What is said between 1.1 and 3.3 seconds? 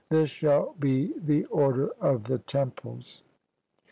the order of the temples.